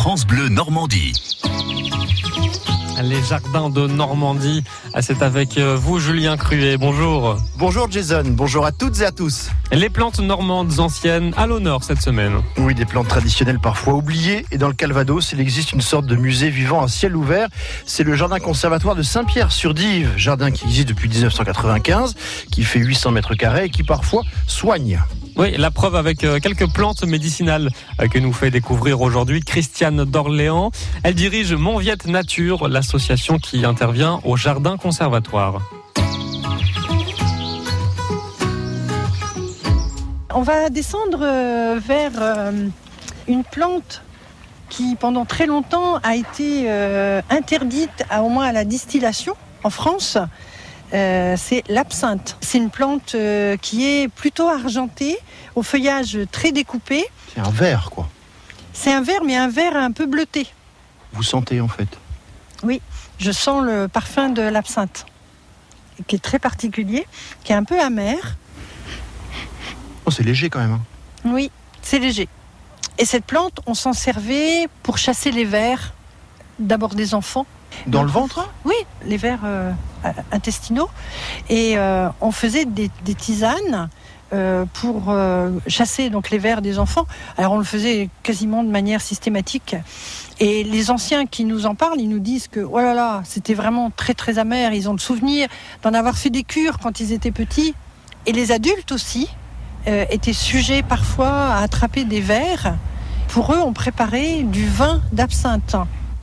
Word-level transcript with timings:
France 0.00 0.26
Bleu 0.26 0.48
Normandie. 0.48 1.12
Les 3.02 3.22
jardins 3.22 3.68
de 3.68 3.86
Normandie, 3.86 4.64
c'est 5.02 5.20
avec 5.20 5.58
euh, 5.58 5.76
vous 5.76 5.98
Julien 5.98 6.38
Cruet. 6.38 6.78
Bonjour. 6.78 7.36
Bonjour 7.58 7.90
Jason, 7.90 8.22
bonjour 8.28 8.64
à 8.64 8.72
toutes 8.72 8.98
et 9.02 9.04
à 9.04 9.12
tous. 9.12 9.50
Les 9.72 9.90
plantes 9.90 10.18
normandes 10.20 10.80
anciennes 10.80 11.34
à 11.36 11.46
l'honneur 11.46 11.84
cette 11.84 12.00
semaine. 12.00 12.32
Oui, 12.56 12.74
des 12.74 12.86
plantes 12.86 13.08
traditionnelles 13.08 13.60
parfois 13.60 13.92
oubliées. 13.92 14.46
Et 14.50 14.56
dans 14.56 14.68
le 14.68 14.74
Calvados, 14.74 15.32
il 15.32 15.40
existe 15.40 15.72
une 15.72 15.82
sorte 15.82 16.06
de 16.06 16.16
musée 16.16 16.48
vivant 16.48 16.82
à 16.82 16.88
ciel 16.88 17.14
ouvert. 17.14 17.48
C'est 17.84 18.02
le 18.02 18.16
jardin 18.16 18.38
conservatoire 18.38 18.94
de 18.94 19.02
Saint-Pierre-sur-Dive, 19.02 20.12
jardin 20.16 20.50
qui 20.50 20.64
existe 20.64 20.88
depuis 20.88 21.10
1995, 21.10 22.14
qui 22.50 22.64
fait 22.64 22.80
800 22.80 23.10
mètres 23.10 23.34
carrés 23.34 23.66
et 23.66 23.70
qui 23.70 23.82
parfois 23.82 24.22
soigne. 24.46 24.98
Oui, 25.36 25.56
la 25.56 25.70
preuve 25.70 25.96
avec 25.96 26.24
euh, 26.24 26.38
quelques 26.40 26.70
plantes 26.72 27.04
médicinales 27.04 27.70
euh, 28.00 28.08
que 28.08 28.18
nous 28.18 28.32
fait 28.32 28.50
découvrir 28.50 29.00
aujourd'hui 29.00 29.40
Christiane 29.40 30.04
d'Orléans. 30.04 30.70
Elle 31.02 31.14
dirige 31.14 31.54
Monviette 31.54 32.06
Nature, 32.06 32.68
l'association 32.68 33.38
qui 33.38 33.64
intervient 33.64 34.20
au 34.24 34.36
jardin 34.36 34.76
conservatoire. 34.76 35.60
On 40.34 40.42
va 40.42 40.68
descendre 40.70 41.20
euh, 41.22 41.80
vers 41.84 42.52
une 43.28 43.44
plante 43.44 44.02
qui 44.68 44.96
pendant 44.96 45.24
très 45.24 45.46
longtemps 45.46 45.96
a 46.02 46.14
été 46.14 46.70
interdite 47.28 48.04
au 48.22 48.28
moins 48.28 48.46
à 48.46 48.52
la 48.52 48.64
distillation 48.64 49.34
en 49.64 49.70
France. 49.70 50.16
Euh, 50.92 51.34
c'est 51.36 51.62
l'absinthe. 51.68 52.36
C'est 52.40 52.58
une 52.58 52.70
plante 52.70 53.14
euh, 53.14 53.56
qui 53.56 53.86
est 53.86 54.08
plutôt 54.08 54.48
argentée, 54.48 55.18
au 55.54 55.62
feuillage 55.62 56.18
très 56.32 56.52
découpé. 56.52 57.04
C'est 57.34 57.40
un 57.40 57.50
vert, 57.50 57.90
quoi. 57.90 58.08
C'est 58.72 58.92
un 58.92 59.02
vert, 59.02 59.22
mais 59.24 59.36
un 59.36 59.48
vert 59.48 59.76
un 59.76 59.92
peu 59.92 60.06
bleuté. 60.06 60.46
Vous 61.12 61.22
sentez, 61.22 61.60
en 61.60 61.68
fait 61.68 61.88
Oui, 62.62 62.80
je 63.18 63.30
sens 63.30 63.64
le 63.64 63.88
parfum 63.88 64.30
de 64.30 64.42
l'absinthe, 64.42 65.06
qui 66.06 66.16
est 66.16 66.20
très 66.20 66.38
particulier, 66.38 67.06
qui 67.44 67.52
est 67.52 67.56
un 67.56 67.64
peu 67.64 67.80
amer. 67.80 68.36
Oh, 70.06 70.10
c'est 70.10 70.22
léger 70.22 70.50
quand 70.50 70.60
même. 70.60 70.72
Hein. 70.72 70.82
Oui, 71.24 71.50
c'est 71.82 71.98
léger. 71.98 72.28
Et 72.98 73.04
cette 73.04 73.24
plante, 73.24 73.60
on 73.66 73.74
s'en 73.74 73.92
servait 73.92 74.68
pour 74.82 74.98
chasser 74.98 75.30
les 75.30 75.44
vers, 75.44 75.92
d'abord 76.58 76.94
des 76.94 77.14
enfants, 77.14 77.46
dans 77.86 78.02
le 78.02 78.10
ventre 78.10 78.48
Oui, 78.64 78.74
les 79.04 79.16
vers 79.16 79.40
euh, 79.44 79.72
intestinaux. 80.32 80.88
Et 81.48 81.76
euh, 81.76 82.08
on 82.20 82.30
faisait 82.30 82.64
des, 82.64 82.90
tisanes 83.16 83.88
euh, 84.32 84.64
pour 84.74 85.14
chasser 85.66 86.10
donc 86.10 86.30
les 86.30 86.38
vers 86.38 86.62
des 86.62 86.78
enfants. 86.78 87.06
Alors 87.36 87.52
on 87.52 87.58
le 87.58 87.64
faisait 87.64 88.08
quasiment 88.22 88.62
de 88.62 88.70
manière 88.70 89.00
systématique. 89.00 89.76
Et 90.38 90.64
les 90.64 90.90
anciens 90.90 91.26
qui 91.26 91.44
nous 91.44 91.66
en 91.66 91.74
parlent, 91.74 92.00
ils 92.00 92.08
nous 92.08 92.20
disent 92.20 92.48
que 92.48 92.60
oh 92.60 92.78
là 92.78 92.94
là, 92.94 93.22
c'était 93.24 93.54
vraiment 93.54 93.90
très 93.90 94.14
très 94.14 94.38
amer. 94.38 94.72
Ils 94.72 94.88
ont 94.88 94.92
le 94.92 94.98
souvenir 94.98 95.48
d'en 95.82 95.92
avoir 95.94 96.16
fait 96.16 96.30
des 96.30 96.44
cures 96.44 96.78
quand 96.78 97.00
ils 97.00 97.12
étaient 97.12 97.32
petits. 97.32 97.74
Et 98.26 98.32
les 98.32 98.52
adultes 98.52 98.92
aussi 98.92 99.28
étaient 99.86 100.34
sujets 100.34 100.82
parfois 100.82 101.54
à 101.54 101.62
attraper 101.62 102.04
des 102.04 102.20
vers. 102.20 102.74
Pour 103.28 103.54
eux, 103.54 103.60
on 103.64 103.72
préparait 103.72 104.42
du 104.42 104.66
vin 104.66 105.00
d'absinthe 105.12 105.76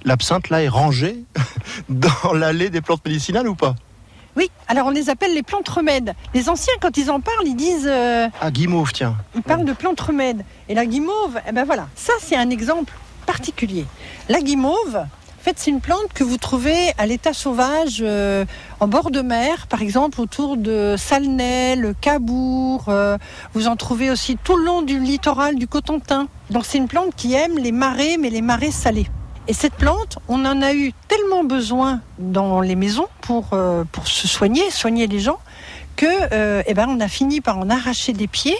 l'absinthe 0.04 0.50
là 0.50 0.64
est 0.64 0.68
rangée 0.68 1.24
dans 1.90 2.34
l'allée 2.34 2.70
des 2.70 2.82
plantes 2.82 3.06
médicinales 3.06 3.48
ou 3.48 3.56
pas? 3.56 3.76
Oui, 4.38 4.52
alors 4.68 4.88
on 4.88 4.92
les 4.92 5.10
appelle 5.10 5.34
les 5.34 5.42
plantes 5.42 5.68
remèdes. 5.68 6.14
Les 6.36 6.48
anciens, 6.48 6.74
quand 6.80 6.96
ils 6.96 7.10
en 7.10 7.20
parlent, 7.20 7.48
ils 7.48 7.56
disent. 7.56 7.88
Euh, 7.90 8.28
ah, 8.40 8.52
guimauve, 8.52 8.92
tiens. 8.94 9.16
Ils 9.36 9.42
parlent 9.42 9.66
de 9.66 9.74
plantes 9.74 10.00
remèdes. 10.00 10.46
Et 10.70 10.76
la 10.76 10.86
guimauve, 10.86 11.40
eh 11.48 11.52
ben 11.52 11.66
voilà, 11.66 11.88
ça 11.96 12.14
c'est 12.20 12.36
un 12.36 12.52
exemple 12.52 12.94
particulier. 13.26 13.86
La 14.30 14.40
guimauve, 14.42 14.96
en 14.96 15.44
fait, 15.44 15.56
c'est 15.58 15.72
une 15.72 15.82
plante 15.82 16.14
que 16.14 16.24
vous 16.24 16.38
trouvez 16.38 16.92
à 17.00 17.08
l'état 17.08 17.34
sauvage 17.34 18.00
euh, 18.02 18.46
en 18.80 18.88
bord 18.88 19.10
de 19.10 19.22
mer, 19.22 19.66
par 19.66 19.82
exemple 19.82 20.22
autour 20.22 20.56
de 20.56 20.96
Salnay, 20.98 21.76
le 21.76 21.94
Cabourg. 21.94 22.86
Euh, 22.90 23.18
vous 23.54 23.68
en 23.68 23.76
trouvez 23.76 24.12
aussi 24.12 24.38
tout 24.44 24.56
le 24.56 24.66
long 24.66 24.84
du 24.84 25.00
littoral 25.00 25.56
du 25.56 25.68
Cotentin. 25.68 26.28
Donc 26.52 26.66
c'est 26.66 26.78
une 26.78 26.88
plante 26.88 27.16
qui 27.16 27.34
aime 27.34 27.58
les 27.58 27.72
marais, 27.72 28.18
mais 28.20 28.30
les 28.30 28.42
marais 28.42 28.72
salés. 28.72 29.08
Et 29.50 29.54
cette 29.54 29.76
plante, 29.76 30.20
on 30.28 30.44
en 30.46 30.62
a 30.62 30.74
eu 30.74 30.92
tellement 31.08 31.46
besoin 31.46 32.02
dans 32.20 32.60
les 32.60 32.76
maisons 32.76 33.08
pour, 33.22 33.52
euh, 33.54 33.86
pour 33.90 34.08
se 34.08 34.28
soigner, 34.28 34.70
soigner 34.72 35.08
les 35.08 35.20
gens, 35.20 35.40
que 35.96 36.06
euh, 36.34 36.62
eh 36.68 36.74
ben, 36.74 36.88
on 36.90 37.00
a 37.00 37.08
fini 37.08 37.40
par 37.40 37.58
en 37.58 37.70
arracher 37.70 38.12
des 38.12 38.28
pieds, 38.28 38.58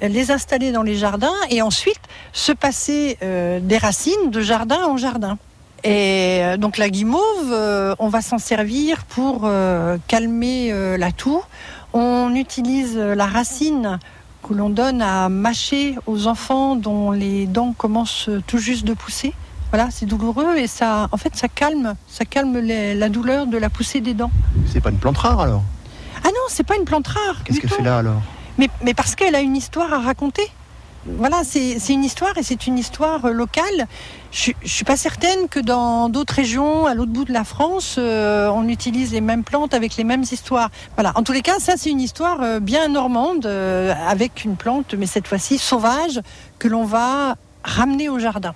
les 0.00 0.30
installer 0.30 0.72
dans 0.72 0.82
les 0.82 0.96
jardins 0.96 1.34
et 1.50 1.60
ensuite 1.60 2.00
se 2.32 2.52
passer 2.52 3.18
euh, 3.22 3.60
des 3.60 3.76
racines 3.76 4.30
de 4.30 4.40
jardin 4.40 4.86
en 4.86 4.96
jardin. 4.96 5.36
Et 5.84 6.42
donc 6.58 6.76
la 6.76 6.90
guimauve, 6.90 7.96
on 7.98 8.08
va 8.08 8.20
s'en 8.20 8.36
servir 8.36 9.04
pour 9.06 9.50
calmer 10.08 10.98
la 10.98 11.10
toux. 11.10 11.40
On 11.94 12.34
utilise 12.34 12.98
la 12.98 13.24
racine 13.24 13.98
que 14.46 14.52
l'on 14.52 14.68
donne 14.68 15.00
à 15.00 15.30
mâcher 15.30 15.96
aux 16.06 16.26
enfants 16.26 16.76
dont 16.76 17.12
les 17.12 17.46
dents 17.46 17.72
commencent 17.72 18.28
tout 18.46 18.58
juste 18.58 18.84
de 18.84 18.92
pousser. 18.92 19.32
Voilà, 19.70 19.88
c'est 19.90 20.06
douloureux 20.06 20.56
et 20.56 20.66
ça, 20.66 21.08
en 21.12 21.16
fait, 21.16 21.36
ça 21.36 21.48
calme, 21.48 21.94
ça 22.08 22.24
calme 22.24 22.58
la 22.58 23.08
douleur 23.08 23.46
de 23.46 23.56
la 23.56 23.70
poussée 23.70 24.00
des 24.00 24.14
dents. 24.14 24.32
C'est 24.66 24.80
pas 24.80 24.90
une 24.90 24.98
plante 24.98 25.18
rare 25.18 25.40
alors? 25.40 25.62
Ah 26.24 26.28
non, 26.28 26.46
c'est 26.48 26.66
pas 26.66 26.76
une 26.76 26.84
plante 26.84 27.06
rare. 27.06 27.44
Qu'est-ce 27.44 27.60
qu'elle 27.60 27.70
fait 27.70 27.82
là 27.82 27.98
alors? 27.98 28.20
Mais, 28.58 28.68
mais 28.82 28.94
parce 28.94 29.14
qu'elle 29.14 29.34
a 29.34 29.40
une 29.40 29.56
histoire 29.56 29.92
à 29.92 30.00
raconter. 30.00 30.50
Voilà, 31.06 31.42
c'est 31.44 31.78
une 31.88 32.04
histoire 32.04 32.36
et 32.36 32.42
c'est 32.42 32.66
une 32.66 32.78
histoire 32.78 33.24
euh, 33.24 33.32
locale. 33.32 33.86
Je, 34.32 34.50
ne 34.62 34.68
suis 34.68 34.84
pas 34.84 34.98
certaine 34.98 35.48
que 35.48 35.58
dans 35.58 36.10
d'autres 36.10 36.34
régions, 36.34 36.84
à 36.84 36.94
l'autre 36.94 37.10
bout 37.10 37.24
de 37.24 37.32
la 37.32 37.44
France, 37.44 37.96
euh, 37.98 38.50
on 38.50 38.68
utilise 38.68 39.12
les 39.12 39.22
mêmes 39.22 39.42
plantes 39.42 39.72
avec 39.72 39.96
les 39.96 40.04
mêmes 40.04 40.24
histoires. 40.24 40.68
Voilà. 40.96 41.12
En 41.14 41.22
tous 41.22 41.32
les 41.32 41.40
cas, 41.40 41.58
ça 41.58 41.74
c'est 41.78 41.88
une 41.88 42.02
histoire 42.02 42.42
euh, 42.42 42.60
bien 42.60 42.88
normande 42.88 43.46
avec 43.46 44.44
une 44.44 44.56
plante, 44.56 44.94
mais 44.94 45.06
cette 45.06 45.26
fois-ci 45.26 45.56
sauvage, 45.56 46.20
que 46.58 46.68
l'on 46.68 46.84
va 46.84 47.36
ramener 47.64 48.10
au 48.10 48.18
jardin. 48.18 48.54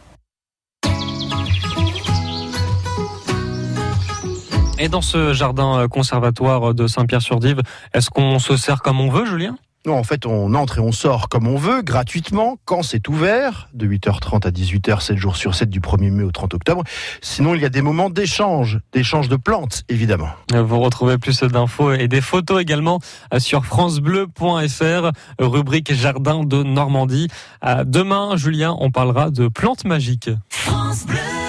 Et 4.78 4.88
dans 4.88 5.02
ce 5.02 5.32
jardin 5.32 5.78
euh, 5.78 5.88
conservatoire 5.88 6.74
de 6.74 6.86
Saint-Pierre-sur-Dive, 6.86 7.60
est-ce 7.92 8.10
qu'on 8.10 8.38
se 8.38 8.56
sert 8.56 8.82
comme 8.82 9.00
on 9.00 9.08
veut, 9.08 9.24
Julien? 9.24 9.56
Non, 9.86 9.98
en 9.98 10.02
fait, 10.02 10.24
on 10.24 10.54
entre 10.54 10.78
et 10.78 10.80
on 10.80 10.92
sort 10.92 11.28
comme 11.28 11.46
on 11.46 11.56
veut, 11.56 11.82
gratuitement, 11.82 12.56
quand 12.64 12.82
c'est 12.82 13.06
ouvert, 13.06 13.68
de 13.74 13.86
8h30 13.86 14.46
à 14.46 14.50
18h, 14.50 15.00
7 15.00 15.16
jours 15.18 15.36
sur 15.36 15.54
7, 15.54 15.68
du 15.68 15.80
1er 15.80 16.10
mai 16.10 16.24
au 16.24 16.32
30 16.32 16.54
octobre. 16.54 16.82
Sinon, 17.20 17.54
il 17.54 17.60
y 17.60 17.66
a 17.66 17.68
des 17.68 17.82
moments 17.82 18.08
d'échange, 18.08 18.80
d'échange 18.92 19.28
de 19.28 19.36
plantes, 19.36 19.82
évidemment. 19.90 20.30
Vous 20.54 20.80
retrouvez 20.80 21.18
plus 21.18 21.38
d'infos 21.42 21.92
et 21.92 22.08
des 22.08 22.22
photos 22.22 22.62
également 22.62 22.98
euh, 23.34 23.38
sur 23.38 23.66
francebleu.fr, 23.66 25.10
rubrique 25.38 25.92
Jardin 25.92 26.44
de 26.44 26.62
Normandie. 26.62 27.28
Euh, 27.64 27.84
demain, 27.84 28.36
Julien, 28.36 28.74
on 28.80 28.90
parlera 28.90 29.30
de 29.30 29.48
plantes 29.48 29.84
magiques. 29.84 30.30
France 30.48 31.04
Bleu 31.04 31.43